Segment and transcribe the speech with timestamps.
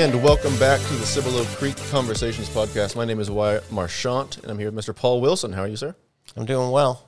[0.00, 2.96] And welcome back to the Cibolo Creek Conversations podcast.
[2.96, 4.96] My name is Wyatt Marchant, and I'm here with Mr.
[4.96, 5.52] Paul Wilson.
[5.52, 5.94] How are you, sir?
[6.38, 7.06] I'm doing well.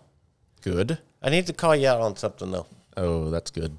[0.61, 0.99] Good.
[1.23, 2.67] I need to call you out on something though.
[2.99, 3.79] Oh, that's good.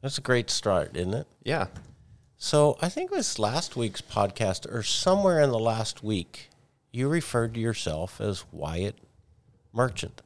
[0.00, 1.26] That's a great start, isn't it?
[1.44, 1.66] Yeah.
[2.38, 6.48] So I think it was last week's podcast or somewhere in the last week,
[6.92, 8.96] you referred to yourself as Wyatt
[9.74, 10.22] Merchant.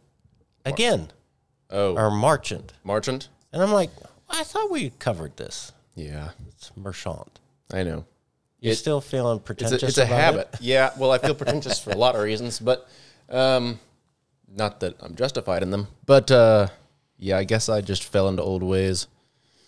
[0.64, 1.10] Again,
[1.68, 2.74] Oh, or Marchant.
[2.84, 3.28] Marchant?
[3.52, 3.90] And I'm like,
[4.28, 5.72] I thought we covered this.
[5.96, 7.40] Yeah, It's Merchant.
[7.72, 8.04] I know.
[8.60, 9.82] You It- still feeling It's pretentious?
[9.82, 10.48] a, it's a habit.
[10.54, 10.58] it?
[10.60, 12.88] Yeah, well, I feel pretentious for a lot of reasons, but
[13.30, 13.80] um,
[14.48, 15.88] not that I'm justified in them.
[16.06, 16.68] But uh,
[17.18, 19.06] yeah, I guess I just fell into old ways.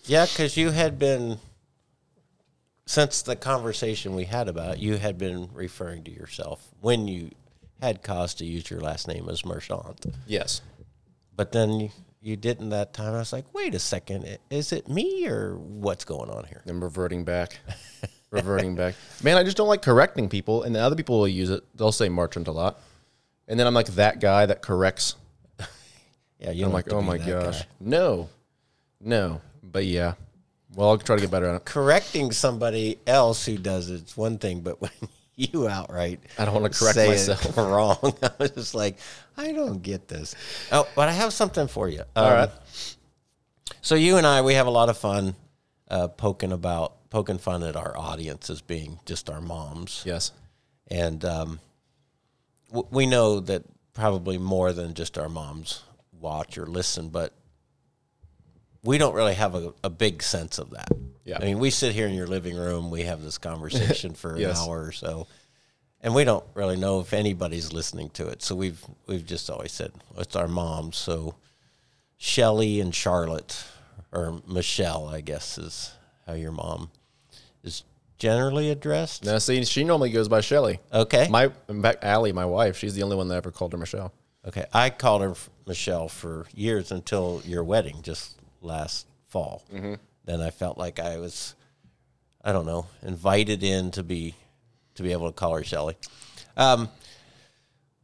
[0.05, 1.39] Yeah, because you had been,
[2.85, 7.31] since the conversation we had about it, you had been referring to yourself when you
[7.81, 10.05] had cause to use your last name as Merchant.
[10.27, 10.61] Yes.
[11.35, 11.89] But then you,
[12.21, 13.13] you didn't that time.
[13.13, 16.61] I was like, wait a second, is it me or what's going on here?
[16.67, 17.59] I'm reverting back.
[18.33, 18.95] reverting back.
[19.21, 21.63] Man, I just don't like correcting people, and the other people will use it.
[21.75, 22.79] They'll say Marchant a lot.
[23.47, 25.15] And then I'm like that guy that corrects.
[26.39, 27.61] Yeah, you I'm like, oh my gosh.
[27.61, 27.67] guy.
[27.79, 28.27] No.
[28.99, 29.39] No.
[29.63, 30.15] But yeah.
[30.75, 31.63] Well, I'll try to get better at it.
[31.63, 34.91] Correcting somebody else who does it's one thing, but when
[35.35, 37.55] you outright I don't wanna correct say myself.
[37.57, 38.97] wrong, I was just like,
[39.37, 40.35] I don't get this.
[40.69, 42.01] Oh, but I have something for you.
[42.01, 42.51] Um, All right.
[43.81, 45.35] So you and I, we have a lot of fun
[45.87, 50.01] uh, poking about poking fun at our audience as being just our moms.
[50.03, 50.31] Yes.
[50.89, 51.59] And um,
[52.69, 53.61] w- we know that
[53.93, 57.31] probably more than just our moms watch or listen, but
[58.83, 60.89] we don't really have a, a big sense of that.
[61.23, 61.37] Yeah.
[61.39, 64.59] I mean, we sit here in your living room, we have this conversation for Yes.
[64.59, 65.27] an hour or so,
[66.01, 68.41] and we don't really know if anybody's listening to it.
[68.41, 70.97] So we've we've just always said it's our moms.
[70.97, 71.35] So
[72.17, 73.63] Shelly and Charlotte,
[74.11, 75.91] or Michelle, I guess is
[76.25, 76.89] how your mom
[78.23, 79.25] generally addressed.
[79.25, 80.79] Now, see, she normally goes by Shelly.
[80.93, 81.27] Okay.
[81.29, 84.13] My, in fact, Allie, my wife, she's the only one that ever called her Michelle.
[84.47, 85.33] Okay, I called her
[85.67, 89.65] Michelle for years until your wedding just last fall.
[89.73, 89.95] Mm-hmm.
[90.23, 91.53] Then I felt like I was,
[92.41, 94.35] I don't know, invited in to be
[94.95, 95.97] to be able to call her Shelly.
[96.55, 96.87] Um,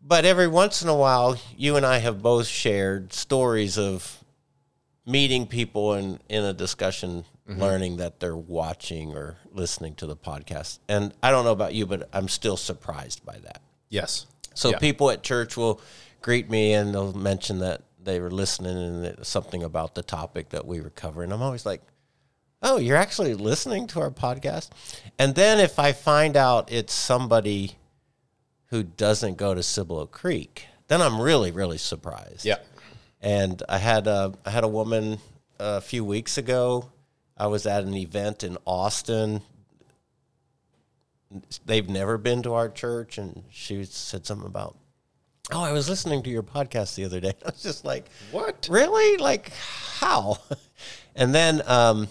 [0.01, 4.21] but every once in a while, you and I have both shared stories of
[5.05, 7.61] meeting people in in a discussion, Mm-hmm.
[7.61, 10.77] learning that they're watching or listening to the podcast.
[10.87, 13.61] And I don't know about you, but I'm still surprised by that.
[13.89, 14.27] Yes.
[14.53, 14.77] So Yeah.
[14.77, 15.81] people at church will
[16.21, 20.67] greet me and they'll mention that they were listening and something about the topic that
[20.67, 21.31] we were covering.
[21.31, 21.81] I'm always like,
[22.61, 24.69] "Oh, you're actually listening to our podcast?"
[25.17, 27.77] And then if I find out it's somebody
[28.67, 32.45] who doesn't go to Cibolo Creek, then I'm really really surprised.
[32.45, 32.57] Yeah.
[33.21, 35.17] And I had a I had a woman
[35.59, 36.91] a few weeks ago.
[37.39, 39.41] I was at an event in Austin.
[41.65, 44.75] They've never been to our church, and she said something about,
[45.51, 48.67] "Oh, I was listening to your podcast the other day." I was just like, What?
[48.69, 49.17] Really?
[49.17, 49.51] Like
[49.99, 50.37] how?
[51.15, 52.07] And then, um,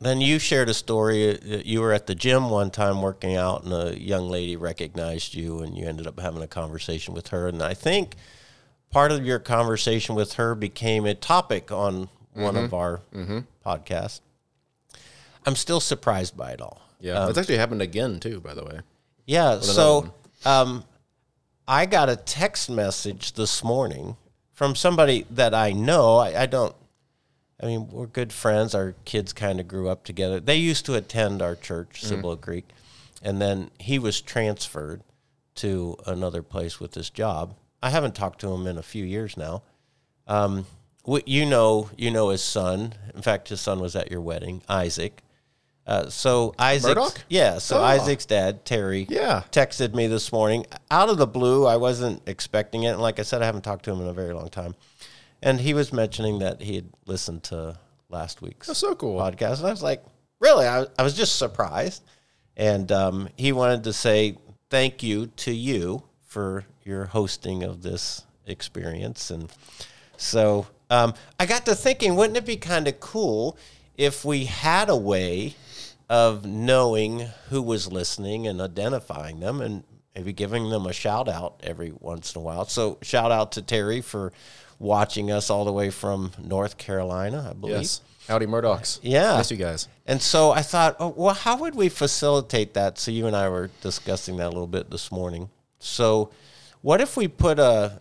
[0.00, 1.38] then you shared a story.
[1.38, 5.34] uh, You were at the gym one time working out, and a young lady recognized
[5.34, 7.46] you, and you ended up having a conversation with her.
[7.46, 8.16] And I think
[8.90, 12.64] part of your conversation with her became a topic on one Mm-hmm.
[12.64, 13.00] of our
[13.64, 14.20] podcasts.
[15.44, 16.80] I'm still surprised by it all.
[17.00, 17.28] Yeah.
[17.28, 18.80] it's actually happened again, too, by the way.
[19.26, 19.60] Yeah.
[19.60, 20.12] So
[20.44, 20.84] um,
[21.66, 24.16] I got a text message this morning
[24.52, 26.18] from somebody that I know.
[26.18, 26.74] I, I don't,
[27.60, 28.74] I mean, we're good friends.
[28.74, 30.38] Our kids kind of grew up together.
[30.40, 32.68] They used to attend our church, Cibolo Creek.
[33.20, 35.02] And then he was transferred
[35.56, 37.54] to another place with his job.
[37.82, 39.62] I haven't talked to him in a few years now.
[40.28, 40.66] Um,
[41.26, 42.94] you know, you know his son.
[43.14, 45.22] In fact, his son was at your wedding, Isaac.
[45.84, 46.96] Uh, so Isaac,
[47.28, 47.58] yeah.
[47.58, 47.82] So Oh.
[47.82, 49.42] Isaac's dad, Terry, Yeah.
[49.50, 51.66] texted me this morning out of the blue.
[51.66, 54.12] I wasn't expecting it, and like I said, I haven't talked to him in a
[54.12, 54.76] very long time.
[55.42, 57.78] And he was mentioning that he had listened to
[58.08, 59.18] last week's That's so cool.
[59.18, 60.04] podcast, and I was like,
[60.38, 60.66] really?
[60.68, 62.04] I, I was just surprised.
[62.56, 64.36] And um, he wanted to say
[64.70, 69.30] thank you to you for your hosting of this experience.
[69.32, 69.50] And
[70.16, 73.56] so um, I got to thinking, wouldn't it be kind of cool
[73.96, 75.54] if we had a way
[76.10, 79.84] of knowing who was listening and identifying them and
[80.14, 82.66] maybe giving them a shout out every once in a while?
[82.66, 84.34] So, shout out to Terry for
[84.78, 87.76] watching us all the way from North Carolina, I believe.
[87.76, 88.02] Yes.
[88.28, 88.98] Howdy, Murdochs.
[89.02, 89.38] Yeah.
[89.38, 89.88] Miss you guys.
[90.06, 92.98] And so I thought, oh, well, how would we facilitate that?
[92.98, 95.48] So you and I were discussing that a little bit this morning.
[95.78, 96.30] So,
[96.82, 98.00] what if we put a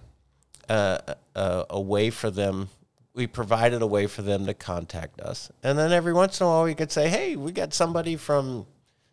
[0.69, 2.69] a, a, a way for them?
[3.13, 6.49] We provided a way for them to contact us, and then every once in a
[6.49, 8.65] while we could say, "Hey, we got somebody from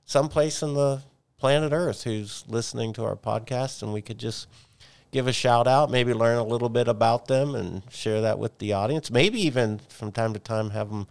[0.05, 1.03] someplace in the
[1.37, 4.47] planet Earth who's listening to our podcast, and we could just
[5.11, 8.59] give a shout out, maybe learn a little bit about them and share that with
[8.59, 9.11] the audience.
[9.11, 11.07] Maybe even from time to time have them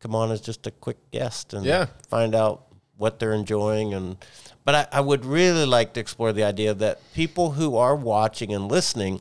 [0.00, 1.86] come on as just a quick guest and Yeah.
[2.08, 2.66] find out
[2.98, 3.94] what they're enjoying.
[3.94, 4.16] And
[4.64, 8.52] but I, I would really like to explore the idea that people who are watching
[8.52, 9.20] and listening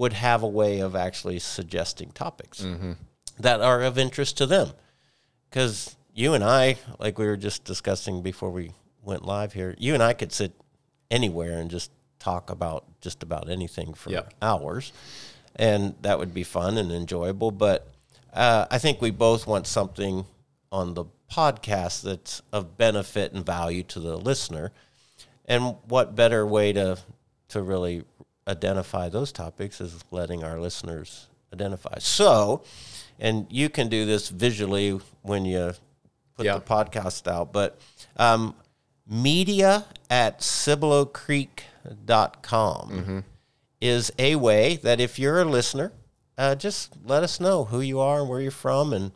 [0.00, 2.66] would have a way of actually suggesting topics
[3.38, 4.70] that are of interest to them.
[5.50, 9.92] Because you and I, like we were just discussing before we went live here, you
[9.92, 10.52] and I could sit
[11.10, 14.32] anywhere and just talk about just about anything for Yep.
[14.40, 14.92] hours,
[15.56, 17.50] and that would be fun and enjoyable.
[17.50, 17.86] But
[18.32, 20.24] uh, I think we both want something
[20.72, 24.72] on the podcast that's of benefit and value to the listener.
[25.44, 26.96] And what better way to
[27.48, 28.04] to really
[28.50, 31.96] identify those topics is letting our listeners identify.
[31.98, 32.62] So,
[33.18, 35.72] and you can do this visually when you
[36.36, 36.54] put Yeah.
[36.58, 37.78] the podcast out, but
[38.16, 38.54] um,
[39.06, 41.04] media at cibolo
[43.80, 45.92] is a way that if you're a listener,
[46.36, 49.12] uh, just let us know who you are and where you're from and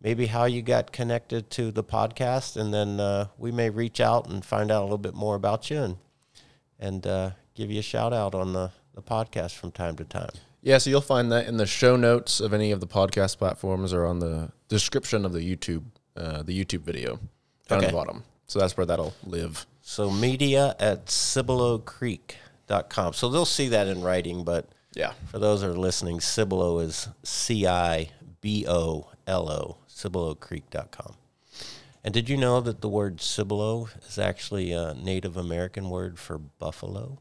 [0.00, 2.56] maybe how you got connected to the podcast.
[2.56, 5.70] And then uh, we may reach out and find out a little bit more about
[5.70, 5.96] you and,
[6.78, 10.30] and uh, give you a shout out on the, the podcast from time to time.
[10.62, 13.92] Yeah, so you'll find that in the show notes of any of the podcast platforms
[13.92, 15.84] or on the description of the YouTube
[16.16, 17.18] uh, the YouTube video
[17.68, 18.24] down at the bottom.
[18.46, 19.66] So that's where that'll live.
[19.82, 23.12] So media at cibolo.creek.com.
[23.12, 25.12] So they'll see that in writing, but Yeah.
[25.26, 28.10] For those that are listening, Cibolo is C I
[28.40, 31.14] B O L O, CiboloCreek.com.
[32.02, 36.38] And did you know that the word Cibolo is actually a Native American word for
[36.38, 37.18] buffalo?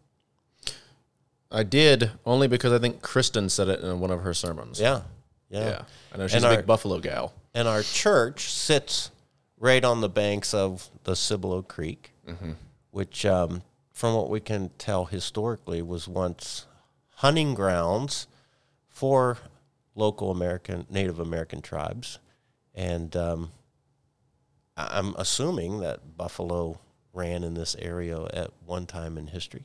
[1.55, 4.79] I did only because I think Kristen said it in one of her sermons.
[4.79, 5.01] Yeah.
[5.49, 5.65] Yeah.
[5.69, 5.81] Yeah.
[6.13, 7.33] I know she's And a our- big buffalo gal.
[7.53, 9.11] And our church sits
[9.57, 12.11] right on the banks of the Cibolo Creek,
[12.91, 13.61] which, um,
[13.93, 16.65] from what we can tell historically, was once
[17.15, 18.27] hunting grounds
[18.89, 19.37] for
[19.95, 22.19] local American, Native American tribes.
[22.73, 23.51] And um,
[24.75, 26.79] I'm assuming that buffalo
[27.13, 29.63] ran in this area at one time in history.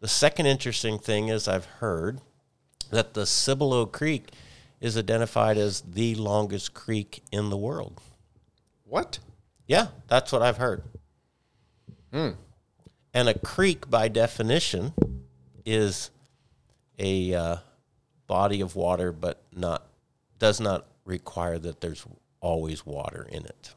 [0.00, 2.20] The second interesting thing is I've heard
[2.90, 4.30] that the Cibolo Creek
[4.80, 8.00] is identified as the longest creek in the world.
[8.84, 9.18] What?
[9.66, 10.82] Yeah, that's what I've heard.
[13.12, 14.94] And a creek, by definition,
[15.66, 16.10] is
[16.98, 17.56] a uh,
[18.26, 19.86] body of water, but not
[20.38, 22.06] does not require that there's
[22.40, 23.74] always water in it.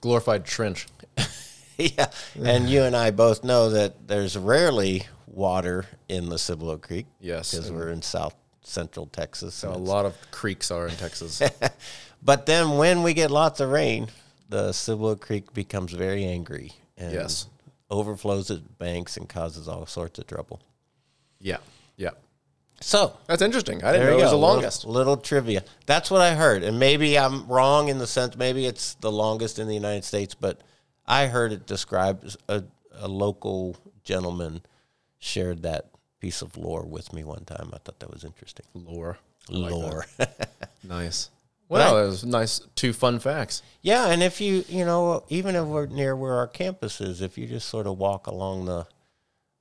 [0.00, 0.86] Glorified trench.
[1.96, 2.06] yeah,
[2.42, 7.06] and you and I both know that there's rarely water in the Cibolo Creek.
[7.20, 9.62] Yes, because we're in south central Texas.
[9.62, 11.40] and A lot of creeks are in Texas.
[12.20, 14.08] But then when we get lots of rain,
[14.48, 17.46] the Cibolo Creek becomes very angry and Yes.
[17.90, 20.60] overflows its banks and causes all sorts of trouble.
[21.40, 21.58] yeah.
[21.96, 22.10] Yeah.
[22.80, 23.82] So That's interesting.
[23.84, 24.84] I didn't know it was the longest.
[24.84, 25.62] Little, little trivia.
[25.86, 28.36] That's what I heard, and maybe I'm wrong in the sense.
[28.36, 30.60] Maybe it's the longest in the United States, but
[31.08, 32.62] I heard it described a,
[32.92, 34.62] a local gentleman
[35.18, 35.86] shared that
[36.20, 37.70] piece of lore with me one time.
[37.72, 38.66] I thought that was interesting.
[38.74, 39.18] Lore.
[39.48, 40.06] lore.
[40.84, 41.30] Nice.
[41.68, 42.60] Well, that was nice.
[42.74, 43.62] Two fun facts.
[43.82, 47.36] Yeah, and if you you know even if we're near where our campus is, if
[47.36, 48.86] you just sort of walk along the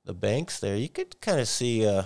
[0.06, 2.04] the banks there, you could kind of see uh,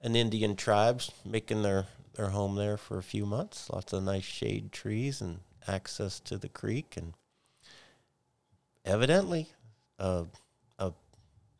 [0.00, 3.68] an Indian tribes making their their home there for a few months.
[3.68, 7.14] Lots of nice shade trees and access to the creek, and
[8.84, 9.48] evidently,
[9.98, 10.24] uh,
[10.78, 10.92] a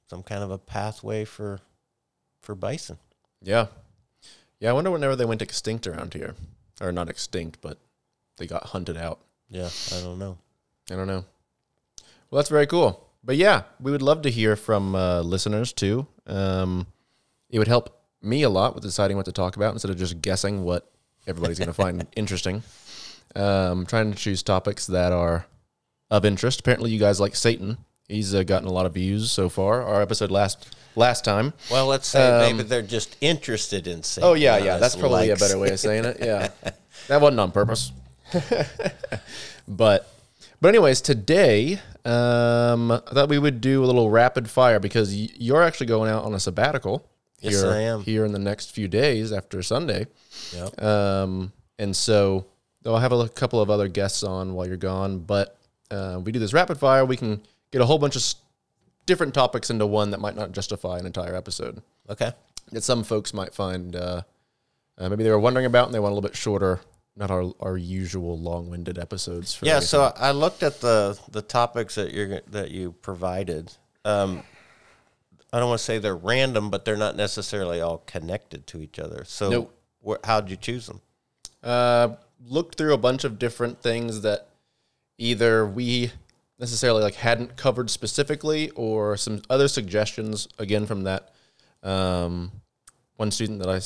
[0.09, 1.61] some kind of a pathway for
[2.41, 2.99] for bison.
[3.43, 3.67] Yeah.
[4.61, 4.71] Yeah.
[4.71, 6.35] I wonder whenever they went extinct around here.
[6.81, 7.79] Or not extinct, but
[8.37, 9.21] they got hunted out.
[9.49, 10.39] Yeah, I don't know.
[10.91, 11.25] I don't know.
[12.31, 13.09] Well, that's very cool.
[13.23, 16.07] But yeah, we would love to hear from uh, listeners too.
[16.27, 16.87] Um,
[17.49, 20.21] it would help me a lot with deciding what to talk about instead of just
[20.21, 20.91] guessing what
[21.27, 22.63] everybody's going to find interesting.
[23.37, 25.47] Um, trying to choose topics that are
[26.17, 26.61] of interest.
[26.61, 27.79] Apparently, you guys like Satan.
[28.09, 29.83] He's uh, gotten a lot of views so far.
[29.83, 31.53] Our episode last last time.
[31.71, 34.27] Well, let's say Um, maybe they're just interested in saying.
[34.27, 34.77] Oh yeah, yeah.
[34.79, 35.41] That's probably likes.
[35.41, 36.19] a better way of saying it.
[36.21, 36.49] Yeah,
[37.09, 37.93] that wasn't on purpose.
[39.69, 40.09] but
[40.61, 45.29] but anyways, today um, I thought we would do a little rapid fire because y-
[45.37, 47.09] you're actually going out on a sabbatical.
[47.41, 48.03] Yes, here, I am.
[48.03, 50.07] here in the next few days after Sunday.
[50.55, 50.83] Yep.
[50.83, 52.47] Um, and so
[52.87, 55.19] I'll have a couple of other guests on while you're gone.
[55.19, 55.59] But
[55.95, 57.05] uh, we do this rapid fire.
[57.05, 58.37] We can get a whole bunch of s-
[59.07, 62.33] different topics into one that might not justify an entire episode Okay.
[62.73, 64.23] that some folks might find uh,
[64.99, 66.81] uh, maybe they were wondering about and they want a little bit shorter
[67.17, 69.55] not our our usual long winded episodes.
[69.55, 69.87] For Yeah, everything.
[69.89, 73.73] so I looked at the the topics that you're that you provided.
[74.05, 74.43] Um,
[75.53, 78.99] I don't want to say they're random, but they're not necessarily all connected to each
[78.99, 79.23] other.
[79.25, 79.75] So, Nope.
[80.05, 81.01] wh- how'd you choose them?
[81.63, 84.49] uh, looked through a bunch of different things that
[85.19, 86.11] either we
[86.59, 91.31] necessarily like hadn't covered specifically, or some other suggestions again from that
[91.83, 92.51] um,
[93.17, 93.79] one student that I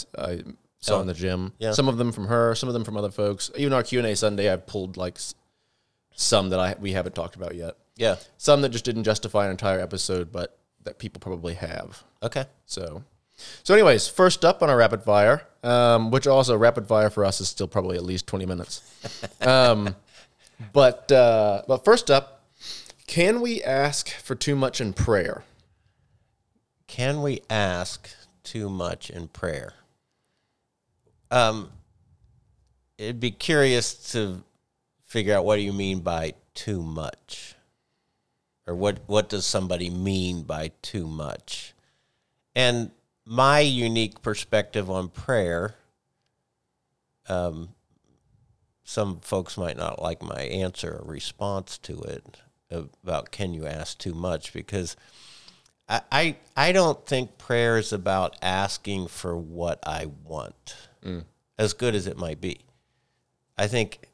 [0.81, 1.53] saw Oh, in the gym.
[1.59, 1.73] yeah.
[1.73, 3.51] Some of them from her, some of them from other folks.
[3.57, 5.19] Even our Q and A Sunday, I pulled like
[6.15, 7.75] some that I we haven't talked about yet.
[7.97, 8.17] Yeah.
[8.37, 12.05] Some that just didn't justify an entire episode, but that people probably have.
[12.23, 12.45] Okay.
[12.67, 13.03] So,
[13.65, 17.41] so anyways, first up on our rapid fire, um, which also rapid fire for us
[17.41, 18.83] is still probably at least twenty minutes.
[19.41, 19.97] Um,
[20.73, 22.45] but uh, but first up,
[23.07, 25.45] can we ask for too much in prayer?
[26.87, 28.09] Can we ask
[28.43, 29.75] too much in prayer?
[31.31, 31.71] Um,
[32.97, 34.43] it'd be curious to
[35.05, 37.55] figure out what do you mean by too much,
[38.67, 41.75] or what what does somebody mean by too much?
[42.55, 42.91] And
[43.25, 45.75] my unique perspective on prayer.
[47.29, 47.69] Um,
[48.89, 52.39] some folks might not like my answer or response to it
[52.71, 54.97] about can you ask too much because
[55.87, 60.75] I, I I don't think prayer is about asking for what I want,
[61.59, 62.61] as good as it might be.
[63.59, 64.09] I think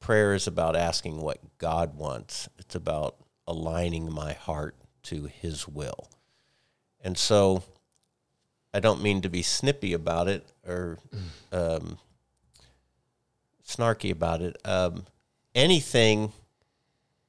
[0.00, 2.48] prayer is about asking what God wants.
[2.58, 3.14] It's about
[3.46, 6.08] aligning my heart to His will,
[7.00, 7.62] and so
[8.74, 10.98] I don't mean to be snippy about it or
[11.52, 11.98] um,
[13.66, 14.56] snarky about it.
[14.64, 15.06] Um,
[15.54, 16.32] anything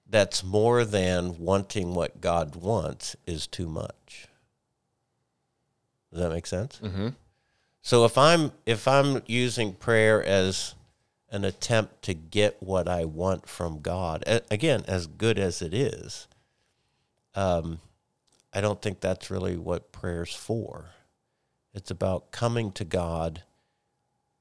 [0.09, 4.27] that's more than wanting what God wants is too much.
[6.11, 6.79] Does that make sense?
[6.83, 7.09] Mm-hmm.
[7.81, 10.75] So if I'm if I'm using prayer as
[11.29, 16.27] an attempt to get what I want from God, again, as good as it is,
[17.33, 17.79] um,
[18.53, 20.91] I don't think that's really what prayer's for.
[21.73, 23.41] It's about coming to God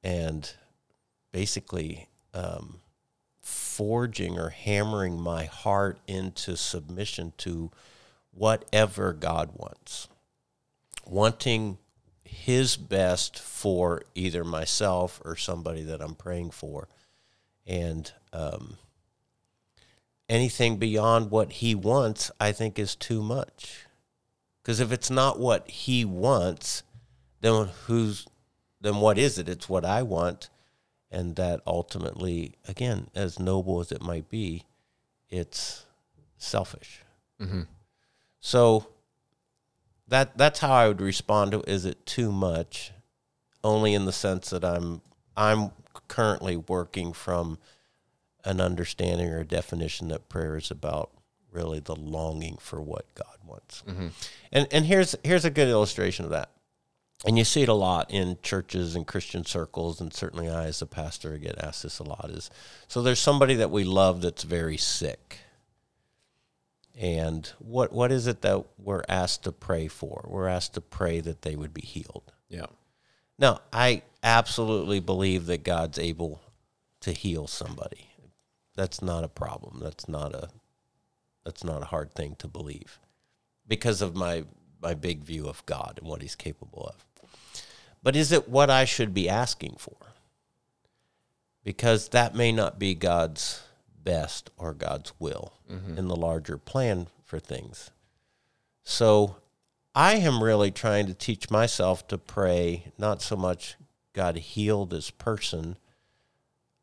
[0.04, 0.52] and
[1.32, 2.80] basically um,
[3.40, 7.70] forging or hammering my heart into submission to
[8.30, 10.08] whatever God wants,
[11.06, 11.78] wanting
[12.24, 16.88] His best for either myself or somebody that I'm praying for,
[17.66, 18.76] and um,
[20.28, 23.86] anything beyond what He wants, I think, is too much.
[24.62, 26.84] Because if it's not what He wants,
[27.40, 28.26] then who's
[28.80, 29.48] then what is it?
[29.48, 30.48] It's what I want
[31.12, 34.64] and that ultimately, again, as noble as it might be,
[35.28, 35.84] it's
[36.38, 37.02] selfish.
[37.40, 37.62] Mm-hmm.
[38.40, 38.88] So
[40.08, 42.92] that that's how I would respond to is it too much?
[43.64, 45.02] Only in the sense that I'm
[45.36, 45.70] I'm
[46.08, 47.58] currently working from
[48.44, 51.10] an understanding or definition that prayer is about
[51.52, 53.84] really the longing for what God wants.
[53.86, 54.08] Mm-hmm.
[54.50, 56.50] And and here's here's a good illustration of that.
[57.24, 60.82] And you see it a lot in churches and Christian circles, and certainly I, as
[60.82, 62.30] a pastor, get asked this a lot.
[62.30, 62.50] Is
[62.88, 65.38] so there's somebody that we love that's very sick,
[66.98, 70.24] and what what is it that we're asked to pray for?
[70.28, 72.32] We're asked to pray that they would be healed.
[72.48, 72.66] Yeah.
[73.38, 76.40] Now, I absolutely believe that God's able
[77.00, 78.08] to heal somebody.
[78.74, 79.80] That's not a problem.
[79.80, 80.48] That's not a
[81.44, 82.98] that's not a hard thing to believe
[83.66, 84.44] because of my
[84.80, 87.04] my big view of God and what he's capable of.
[88.02, 89.96] But is it what I should be asking for?
[91.64, 93.62] Because that may not be God's
[94.02, 95.96] best or God's will mm-hmm.
[95.96, 97.90] in the larger plan for things.
[98.82, 99.36] So
[99.94, 103.76] I am really trying to teach myself to pray not so much
[104.12, 105.76] God heal this person.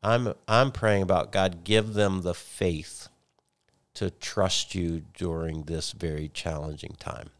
[0.02, 3.08] I'm I'm praying about God give them the faith
[3.94, 7.30] to trust you during this very challenging time.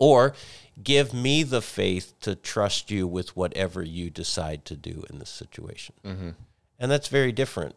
[0.00, 0.34] Or
[0.82, 5.30] give me the faith to trust you with whatever you decide to do in this
[5.30, 5.94] situation.
[6.80, 7.76] And that's very different.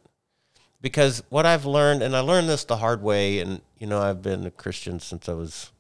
[0.82, 4.22] Because what I've learned, and I learned this the hard way, and you know, I've
[4.22, 5.72] been a Christian since I was,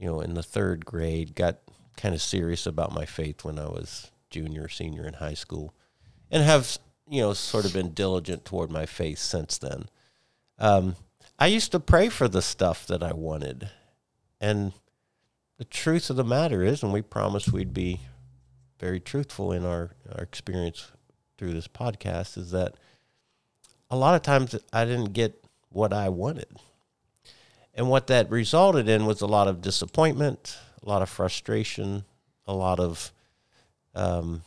[0.00, 1.58] you know, in the third grade, got
[1.96, 5.74] kind of serious about my faith when I was junior, senior in high school,
[6.30, 6.78] and have,
[7.08, 9.88] you know, sort of been diligent toward my faith since then.
[10.58, 10.96] Um,
[11.38, 13.70] I used to pray for the stuff that I wanted.
[14.40, 14.72] And
[15.58, 18.00] the truth of the matter is, and we promised we'd be
[18.78, 20.90] very truthful in our, our experience
[21.38, 22.74] through this podcast, is that
[23.90, 26.48] a lot of times I didn't get what I wanted.
[27.74, 32.04] And what that resulted in was a lot of disappointment, a lot of frustration,
[32.46, 33.12] a lot of
[33.94, 34.42] um,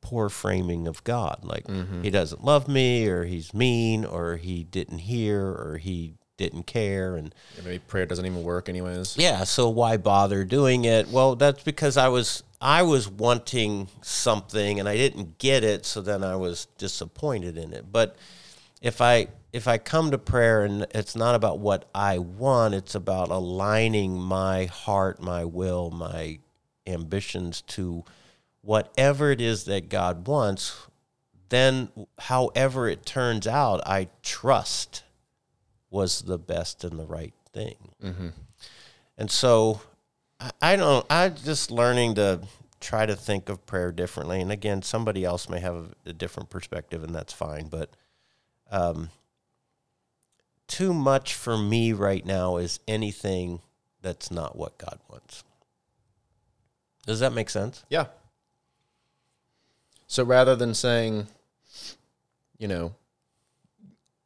[0.00, 1.40] poor framing of God.
[1.42, 1.66] Like
[2.02, 7.16] he doesn't love me, or he's mean, or he didn't hear, or he didn't care,
[7.16, 9.16] and Maybe prayer doesn't even work, anyways.
[9.16, 9.44] yeah.
[9.44, 11.08] So why bother doing it?
[11.08, 16.00] Well, that's because I was I was wanting something and I didn't get it, so
[16.00, 17.86] then I was disappointed in it.
[17.92, 18.16] But
[18.82, 22.96] if I if I come to prayer and it's not about what I want, it's
[22.96, 26.40] about aligning my heart, my will, my
[26.86, 28.04] ambitions to
[28.62, 30.88] whatever it is that God wants,
[31.50, 31.88] then
[32.18, 35.03] however it turns out, I trust
[35.94, 37.76] was the best and the right thing.
[39.16, 39.80] And so
[40.40, 42.40] I- I don't, I'm just learning to
[42.80, 44.40] try to think of prayer differently.
[44.40, 47.68] And again, somebody else may have a different perspective, and that's fine.
[47.68, 47.90] But
[48.70, 49.10] um,
[50.66, 53.60] too much for me right now is anything
[54.02, 55.44] that's not what God wants.
[57.06, 57.84] Does that make sense?
[57.88, 58.06] Yeah.
[60.08, 61.28] So rather than saying,
[62.58, 62.94] you know,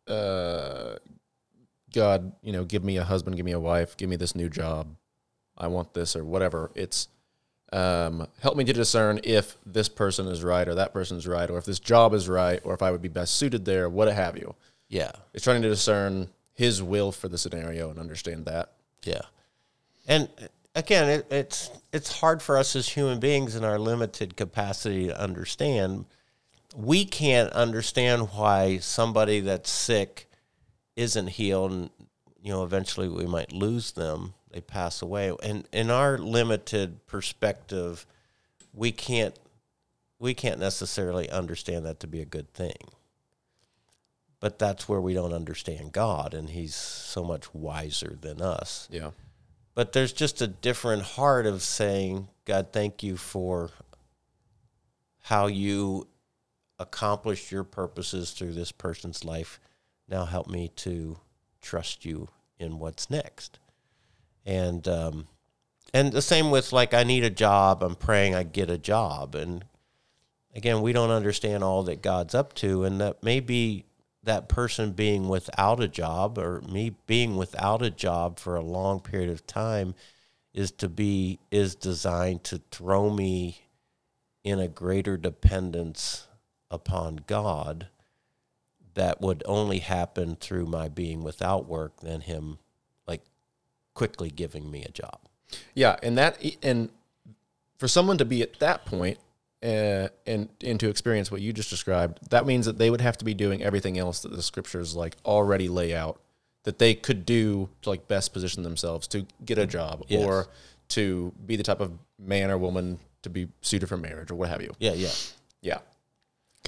[0.09, 0.97] uh,
[1.93, 4.49] God, you know, give me a husband, give me a wife, give me this new
[4.49, 4.95] job,
[5.57, 6.71] I want this or whatever.
[6.75, 7.09] It's
[7.73, 11.59] um, help me to discern if this person is right or that person's right, or
[11.59, 14.37] if this job is right, or if I would be best suited there, what have
[14.37, 14.55] you.
[14.89, 15.13] Yeah.
[15.35, 18.73] It's trying to discern His will for the scenario and understand that.
[19.05, 19.23] Yeah,
[20.07, 20.29] and
[20.75, 25.21] again, it, it's it's hard for us as human beings in our limited capacity to
[25.21, 26.07] understand.
[26.75, 30.28] We can't understand why somebody that's sick
[30.99, 31.91] isn't healed, and
[32.43, 34.35] you know, eventually we might lose them.
[34.51, 38.05] They pass away, and in our limited perspective,
[38.75, 39.39] we can't
[40.19, 42.77] we can't necessarily understand that to be a good thing.
[44.41, 49.11] But that's where we don't understand God, and He's so much wiser than us Yeah.
[49.75, 53.71] but there's just a different heart of saying, God, thank you for
[55.23, 56.09] how you
[56.79, 59.61] accomplished your purposes through this person's life.
[60.09, 61.19] Now help me to
[61.61, 63.59] trust you in what's next.
[64.47, 65.27] And um,
[65.93, 67.83] and the same with like I need a job.
[67.83, 69.35] I'm praying I get a job.
[69.35, 69.65] And
[70.55, 73.85] again, we don't understand all that God's up to, and that may be
[74.25, 79.01] that person being without a job or me being without a job for a long
[79.01, 79.95] period of time
[80.53, 83.63] is to be is designed to throw me
[84.45, 86.27] in a greater dependence
[86.71, 87.89] upon God
[88.95, 92.59] that would only happen through my being without work than him
[93.07, 93.23] like
[93.95, 95.19] quickly giving me a job.
[95.75, 96.91] Yeah, and that and
[97.79, 99.19] for someone to be at that point
[99.63, 103.17] uh, and and to experience what you just described, that means that they would have
[103.19, 106.21] to be doing everything else that the scriptures like already lay out
[106.65, 110.25] that they could do to like best position themselves to get a job Yes.
[110.25, 110.49] or
[110.89, 114.49] to be the type of man or woman to be suited for marriage or what
[114.49, 114.73] have you.
[114.79, 115.11] Yeah, yeah.
[115.63, 115.79] Yeah.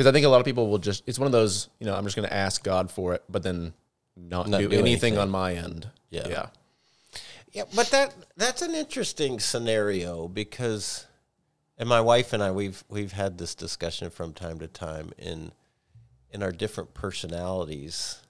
[0.01, 1.95] Because I think a lot of people will just, it's one of those, you know,
[1.95, 3.75] I'm just going to ask God for it, but then
[4.17, 5.19] not, Not do, do anything, anything.
[5.19, 5.91] on my end.
[6.09, 6.27] Yeah.
[6.27, 6.47] Yeah.
[7.53, 11.05] Yeah, but that that's an interesting scenario because
[11.77, 15.53] and my wife and I we've we've had this discussion from time to time in
[16.31, 18.23] in our different personalities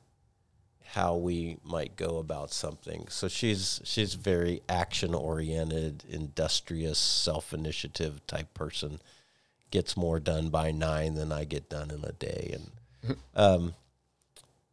[0.83, 3.07] how we might go about something.
[3.11, 9.01] So she's she's very action oriented, industrious, self initiative type person.
[9.71, 12.57] Gets more done by nine than I get done in a day.
[13.05, 13.75] And um,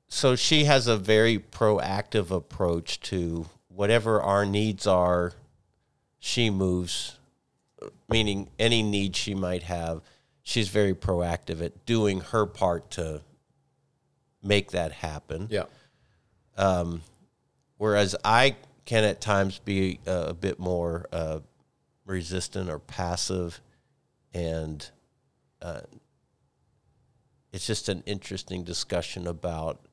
[0.08, 5.34] so she has a very proactive approach to whatever our needs are.
[6.20, 7.18] She moves,
[8.10, 10.02] meaning any need she might have.
[10.42, 13.22] She's very proactive at doing her part to
[14.42, 15.48] make that happen.
[15.52, 15.66] Yeah.
[16.58, 17.02] Um,
[17.78, 18.56] whereas I
[18.86, 21.40] can at times be uh, a bit more uh,
[22.06, 23.62] resistant or passive,
[24.34, 24.90] and
[25.62, 25.82] uh,
[27.52, 29.86] it's just an interesting discussion about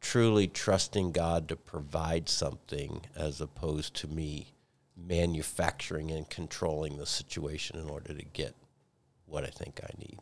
[0.00, 4.52] truly trusting God to provide something as opposed to me
[4.96, 8.54] manufacturing and controlling the situation in order to get
[9.26, 10.18] what I think I need.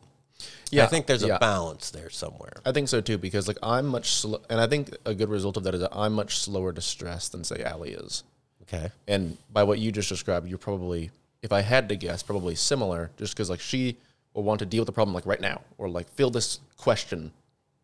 [0.71, 0.83] Yeah.
[0.83, 1.35] I think there's yeah.
[1.35, 2.53] a balance there somewhere.
[2.65, 5.57] I think so too, because like I'm much slow, and I think a good result
[5.57, 8.23] of that is that I'm much slower to stress than say Allie is.
[8.63, 8.89] Okay.
[9.07, 11.11] And by what you just described, you're probably,
[11.43, 13.97] if I had to guess, probably similar, just because like she
[14.33, 17.31] will want to deal with the problem like right now, or like feel this question,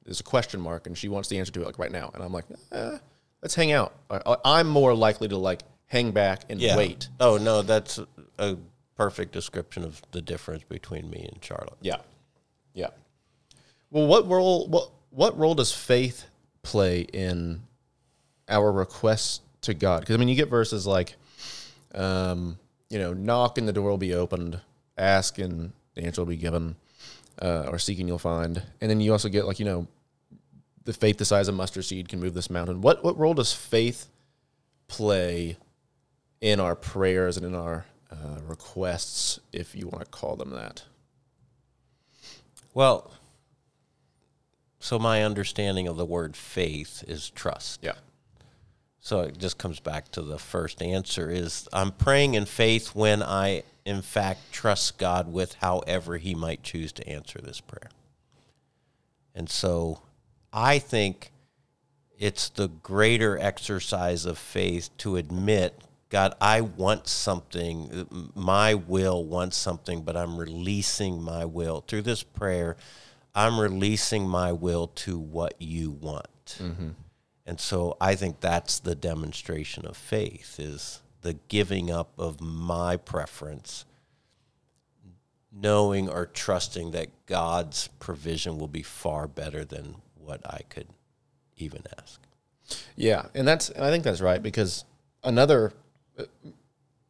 [0.05, 2.23] there's a question mark, and she wants the answer to it like right now, and
[2.23, 2.97] I'm like, eh,
[3.43, 3.93] let's hang out.
[4.09, 6.75] I, I'm more likely to like hang back and Yeah.
[6.77, 7.09] wait.
[7.19, 7.99] Oh no, that's
[8.39, 8.57] a
[8.95, 11.77] perfect description of the difference between me and Charlotte.
[11.81, 11.97] Yeah,
[12.73, 12.89] yeah.
[13.91, 16.25] Well, what role what what role does faith
[16.61, 17.61] play in
[18.47, 19.99] our requests to God?
[20.01, 21.15] Because I mean, you get verses like,
[21.93, 22.57] um,
[22.89, 24.59] you know, knock and the door will be opened,
[24.97, 26.75] ask and the answer will be given.
[27.41, 28.61] uh, or seeking you'll find.
[28.81, 29.87] And then you also get like you know,
[30.85, 32.81] the faith the size of mustard seed can move this mountain.
[32.81, 34.07] What what role does faith
[34.87, 35.57] play
[36.41, 40.83] in our prayers and in our uh, requests, if you want to call them that?
[42.73, 43.11] Well,
[44.79, 47.79] so my understanding of the word faith is trust.
[47.83, 47.93] Yeah.
[49.01, 53.23] So it just comes back to the first answer is I'm praying in faith when
[53.23, 57.89] I in fact trust God with however he might choose to answer this prayer.
[59.33, 60.01] And so
[60.51, 61.31] I think
[62.17, 68.31] it's the greater exercise of faith to admit God, I want something.
[68.33, 71.81] My will wants something, but I'm releasing my will.
[71.87, 72.77] Through this prayer,
[73.35, 76.57] I'm releasing my will to what you want.
[76.59, 76.89] Mm-hmm.
[77.45, 82.95] And so I think that's the demonstration of faith is the giving up of my
[82.95, 83.85] preference,
[85.51, 90.87] knowing or trusting that God's provision will be far better than what I could
[91.57, 92.21] even ask.
[92.95, 94.85] Yeah, and that's and I think that's right because
[95.23, 95.73] another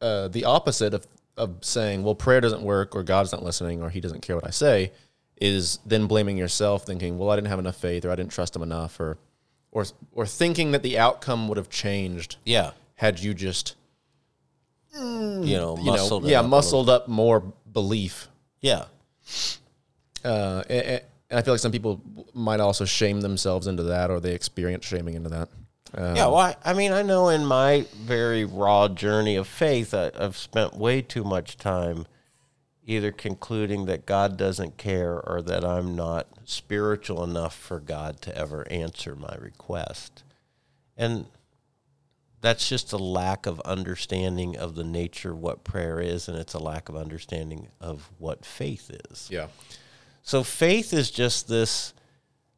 [0.00, 3.90] uh, the opposite of of saying, well, prayer doesn't work, or God's not listening, or
[3.90, 4.92] He doesn't care what I say,
[5.40, 8.54] is then blaming yourself, thinking, well, I didn't have enough faith, or I didn't trust
[8.54, 9.16] Him enough, or
[9.72, 12.36] or or thinking that the outcome would have changed.
[12.44, 13.76] Yeah, had you just
[14.94, 17.40] you know, muscled you know, yeah, muscled up more
[17.72, 18.28] belief.
[18.60, 18.86] Yeah.
[20.24, 22.02] Uh, and, and I feel like some people
[22.34, 25.48] might also shame themselves into that, or they experience shaming into that.
[25.94, 29.94] Um, yeah, well, I, I, mean, I know in my very raw journey of faith,
[29.94, 32.06] I, I've spent way too much time
[32.90, 38.36] either concluding that God doesn't care or that I'm not spiritual enough for God to
[38.36, 40.24] ever answer my request.
[40.96, 41.26] And
[42.40, 46.54] that's just a lack of understanding of the nature of what prayer is, and it's
[46.54, 49.28] a lack of understanding of what faith is.
[49.30, 49.46] Yeah.
[50.22, 51.94] So faith is just this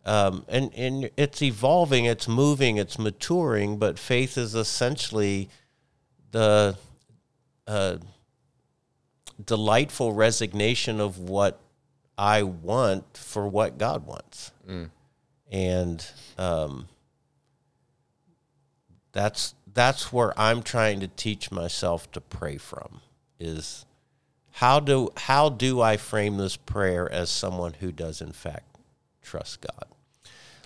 [0.05, 3.77] um, and and it's evolving, it's moving, it's maturing.
[3.77, 5.49] But faith is essentially
[6.33, 6.77] the
[7.67, 7.99] uh,
[9.45, 11.61] delightful resignation of what
[12.17, 14.91] I want for what God wants, mm.
[15.51, 16.07] and
[16.39, 16.89] um,
[19.13, 23.01] that's that's where I'm trying to teach myself to pray from
[23.41, 23.87] is
[24.53, 28.77] how do how do I frame this prayer as someone who does in fact
[29.23, 29.93] trust God?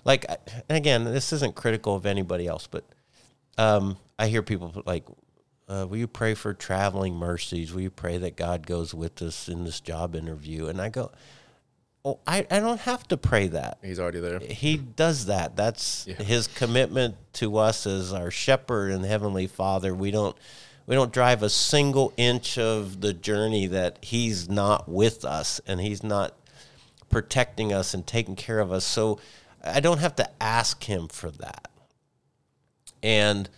[0.06, 0.24] like
[0.70, 2.84] again, this isn't critical of anybody else, but
[3.58, 5.04] um, I hear people like,
[5.68, 7.72] uh, "Will you pray for traveling mercies?
[7.72, 11.10] Will you pray that God goes with us in this job interview?" And I go,
[12.04, 13.78] "Oh, I, I don't have to pray that.
[13.82, 14.38] He's already there.
[14.40, 15.56] He does that.
[15.56, 16.16] That's yeah.
[16.16, 19.94] His commitment to us as our shepherd and heavenly Father.
[19.94, 20.36] We don't."
[20.86, 25.80] we don't drive a single inch of the journey that he's not with us and
[25.80, 26.32] he's not
[27.10, 28.84] protecting us and taking care of us.
[28.84, 29.18] So
[29.64, 31.68] I don't have to ask him for that.
[33.02, 33.48] And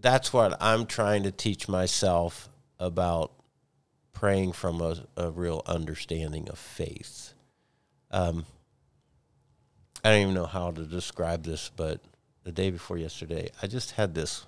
[0.00, 3.32] that's what I'm trying to teach myself about
[4.12, 7.34] praying from a, a real understanding of faith.
[8.10, 8.46] Um,
[10.04, 12.00] I don't even know how to describe this, but
[12.44, 14.46] the day before yesterday, I just had this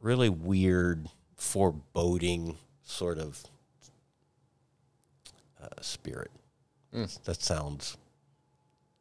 [0.00, 3.42] really weird, foreboding sort of
[5.62, 6.30] uh, spirit.
[6.94, 7.22] Mm.
[7.24, 7.96] That sounds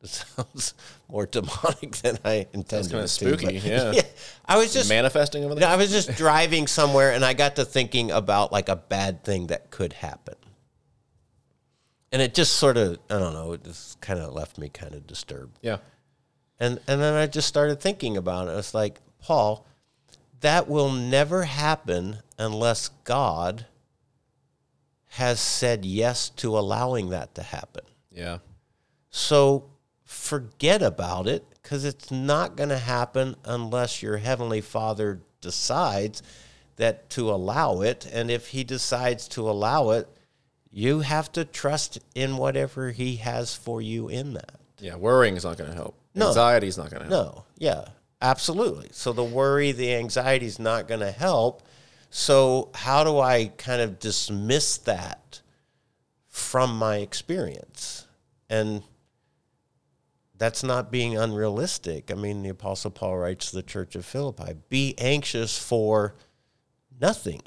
[0.01, 0.73] it sounds
[1.09, 2.91] more demonic than I intended.
[2.91, 3.91] kind of spooky, yeah.
[3.95, 4.01] yeah.
[4.45, 5.67] I was just manifesting over there.
[5.67, 9.47] I was just driving somewhere, and I got to thinking about like a bad thing
[9.47, 10.35] that could happen,
[12.11, 13.53] and it just sort of I don't know.
[13.53, 15.57] It just kind of left me kind of disturbed.
[15.61, 15.77] Yeah,
[16.59, 18.51] and and then I just started thinking about it.
[18.51, 19.65] It's like Paul,
[20.41, 23.65] that will never happen unless God
[25.11, 27.83] has said yes to allowing that to happen.
[28.11, 28.37] Yeah.
[29.09, 29.69] So
[30.07, 36.23] forget about it because it's not going to happen unless your heavenly father decides
[36.77, 38.09] that to allow it.
[38.11, 40.09] And if he decides to allow it
[40.71, 44.59] you have to trust in whatever he has for you in that.
[44.79, 45.97] Yeah worrying is not going to help.
[46.13, 46.27] No.
[46.27, 47.35] anxiety is not going to help.
[47.35, 47.43] No.
[47.57, 47.85] Yeah
[48.21, 48.89] absolutely.
[48.91, 51.63] So the worry the anxiety is not going to help.
[52.09, 55.41] So how do i kind of dismiss that
[56.27, 58.07] from my experience?
[58.49, 58.83] And
[60.37, 62.11] that's not being unrealistic.
[62.11, 66.15] I mean, the Apostle Paul writes to the church of Philippi be anxious for
[66.99, 67.41] nothing.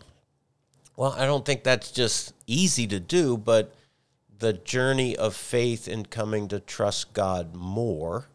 [0.96, 3.74] Well, I don't think that's just easy to do, but
[4.38, 8.28] the journey of faith in coming to trust God more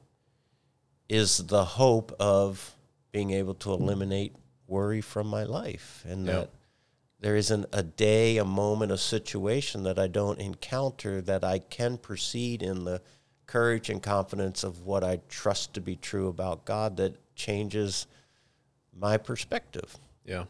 [1.10, 2.76] is the hope of
[3.12, 4.36] being able to eliminate
[4.68, 6.50] worry from my life and that
[7.20, 11.98] there isn't a day, a moment, a situation that I don't encounter that I can
[11.98, 13.02] proceed in the
[13.48, 18.08] courage and confidence of what I trust to be true about God that changes
[18.98, 19.98] my perspective.
[20.26, 20.46] Yeah.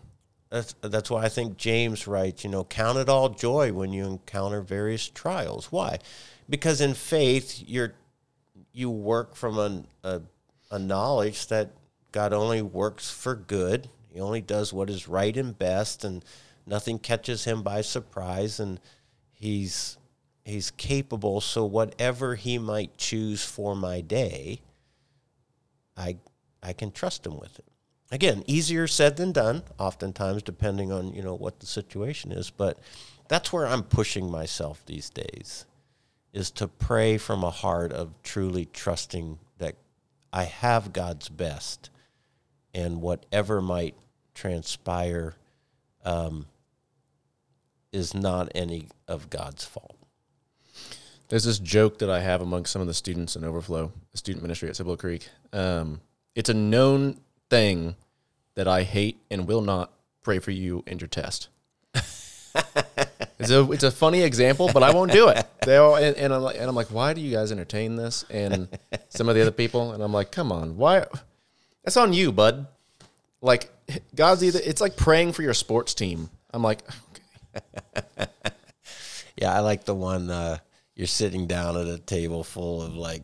[0.49, 4.05] That's that's why I think James writes, you know, count it all joy when you
[4.05, 5.71] encounter various trials.
[5.71, 5.99] Why?
[6.49, 7.93] Because in faith, you're
[8.71, 10.21] you work from a, a,
[10.69, 11.71] a knowledge that
[12.11, 13.89] God only works for good.
[14.13, 16.23] He only does what is right and best, and
[16.65, 18.59] nothing catches him by surprise.
[18.59, 18.79] And
[19.33, 19.97] he's
[20.45, 21.41] he's capable.
[21.41, 24.61] So whatever he might choose for my day,
[25.97, 26.17] I
[26.63, 27.65] I can trust him with it
[28.11, 32.49] again, easier said than done, oftentimes, depending on, you know, what the situation is.
[32.49, 32.79] But
[33.27, 35.65] that's where I'm pushing myself these days,
[36.33, 39.75] is to pray from a heart of truly trusting that
[40.31, 41.89] I have God's best
[42.73, 43.95] and whatever might
[44.33, 45.35] transpire
[46.03, 46.45] um,
[47.91, 49.94] is not any of God's fault.
[51.27, 54.43] There's this joke that I have among some of the students in Overflow, the student
[54.43, 55.29] ministry at Cibolo Creek.
[55.51, 56.01] Um,
[56.35, 57.95] it's a known thing
[58.55, 61.49] that I hate and will not pray for you and your test.
[63.39, 65.45] it's a it's a funny example, but I won't do it.
[65.65, 68.23] They all and, and I'm like and I'm like, why do you guys entertain this?
[68.29, 68.67] And
[69.09, 71.05] some of the other people, and I'm like, come on, why?
[71.83, 72.67] That's on you, bud.
[73.41, 73.71] Like
[74.13, 76.29] God's either it's like praying for your sports team.
[76.53, 76.81] I'm like,
[77.57, 78.27] okay.
[79.37, 80.57] yeah, I like the one uh,
[80.95, 83.23] you're sitting down at a table full of like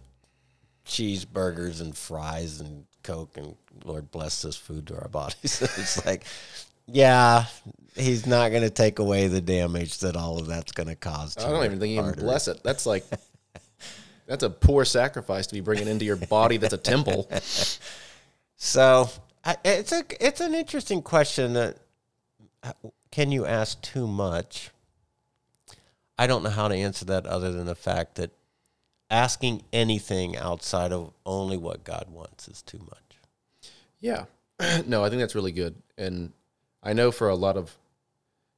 [0.86, 5.62] cheeseburgers and fries and Coke and Lord bless this food to our bodies.
[5.62, 6.24] it's like,
[6.86, 7.46] yeah,
[7.96, 11.38] he's not going to take away the damage that all of that's going to cause.
[11.38, 12.62] I don't even think he bless it.
[12.64, 13.06] That's like,
[14.28, 16.58] that's a poor sacrifice to be bringing into your body.
[16.58, 17.30] That's a temple.
[18.64, 19.10] So
[19.44, 21.54] I, it's a it's an interesting question.
[21.54, 21.78] That
[22.62, 22.74] uh,
[23.12, 24.70] can you ask too much?
[26.22, 28.30] I don't know how to answer that other than the fact that
[29.10, 33.72] asking anything outside of only what God wants is too much.
[34.00, 34.26] Yeah.
[34.86, 35.74] no, I think that's really good.
[35.98, 36.32] And
[36.84, 37.76] I know for a lot of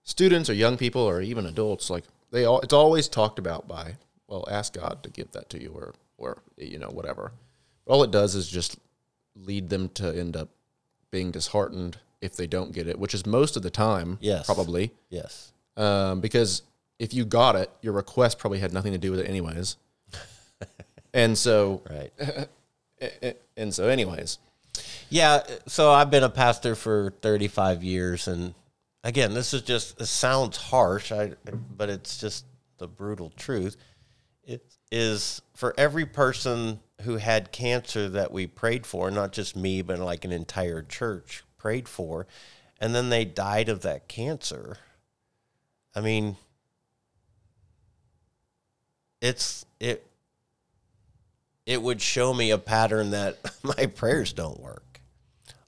[0.03, 3.93] students or young people or even adults, like they all, it's always talked about by,
[4.27, 7.31] well, ask God to give that to you or, or, you know, whatever.
[7.85, 8.77] But All it does is just
[9.37, 10.49] lead them to end up
[11.11, 14.17] being disheartened if they don't get it, which is most of the time.
[14.19, 14.47] Yes.
[14.47, 14.91] Probably.
[15.09, 15.53] Yes.
[15.77, 16.61] Um, because
[16.99, 19.77] if you got it, your request probably had nothing to do with it anyways.
[21.13, 22.13] and so, right.
[23.57, 24.39] and so, anyways,
[25.09, 25.43] yeah.
[25.67, 28.27] So I've been a pastor for 35 years.
[28.27, 28.53] And
[29.03, 31.33] again, this is just, it sounds harsh, I,
[31.75, 32.45] but it's just
[32.77, 33.77] the brutal truth.
[34.43, 39.81] It is for every person who had cancer that we prayed for, not just me,
[39.81, 42.27] but like an entire church prayed for,
[42.79, 44.77] and then they died of that cancer.
[45.95, 46.37] I mean,
[49.23, 50.05] it's it
[51.65, 55.01] it would show me a pattern that my prayers don't work.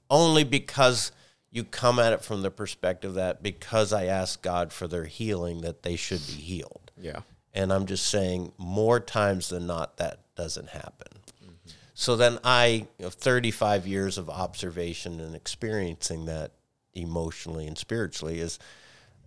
[0.08, 1.10] Only because
[1.50, 5.62] you come at it from the perspective that because I ask God for their healing,
[5.62, 6.92] that they should be healed.
[7.00, 7.20] Yeah.
[7.54, 11.08] And I'm just saying, more times than not, that doesn't happen.
[11.42, 11.70] Mm-hmm.
[11.94, 16.52] So then I, you know, 35 years of observation and experiencing that
[16.92, 18.58] emotionally and spiritually is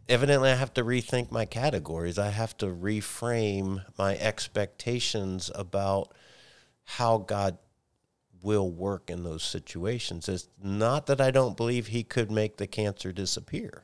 [0.10, 2.18] evidently I have to rethink my categories.
[2.18, 6.12] I have to reframe my expectations about
[6.84, 7.58] how God
[8.42, 10.28] will work in those situations.
[10.28, 13.84] It's not that I don't believe he could make the cancer disappear.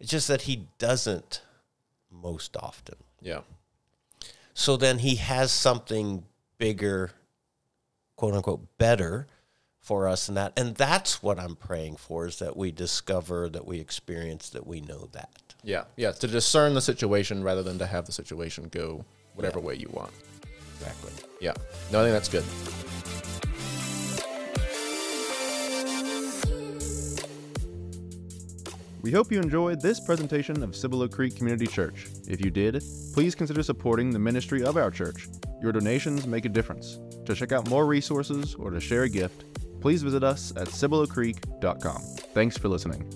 [0.00, 1.42] It's just that he doesn't
[2.10, 2.96] most often.
[3.20, 3.40] Yeah.
[4.54, 6.24] So then he has something
[6.58, 7.12] bigger,
[8.16, 9.26] quote unquote, better
[9.86, 10.52] for us in that.
[10.58, 14.80] And that's what I'm praying for is that we discover, that we experience, that we
[14.80, 15.54] know that.
[15.62, 15.84] Yeah.
[15.96, 16.10] Yeah.
[16.10, 19.64] To discern the situation rather than to have the situation go whatever yeah.
[19.64, 20.10] way you want.
[20.74, 21.12] Exactly.
[21.40, 21.54] Yeah.
[21.92, 22.44] No, I think that's good.
[29.02, 32.08] We hope you enjoyed this presentation of Cibolo Creek Community Church.
[32.26, 32.82] If you did,
[33.14, 35.28] please consider supporting the ministry of our church.
[35.62, 36.98] Your donations make a difference.
[37.26, 39.44] To check out more resources or to share a gift,
[39.86, 42.02] please visit us at cibolocreek.com.
[42.34, 43.08] Thanks for listening.